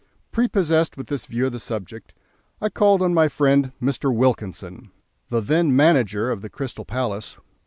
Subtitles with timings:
[0.31, 2.15] Prepossessed with this view of the subject,
[2.59, 4.11] I called on my friend Mr.
[4.11, 4.89] Wilkinson,
[5.29, 7.37] the then manager of the Crystal Palace.